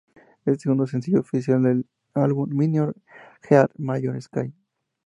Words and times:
Es 0.15 0.47
el 0.47 0.59
segundo 0.59 0.87
sencillo 0.87 1.19
oficial 1.19 1.61
del 1.61 1.85
álbum 2.15 2.49
Minor 2.51 2.95
Earth 3.51 3.75
Major 3.77 4.19
Sky. 4.19 4.51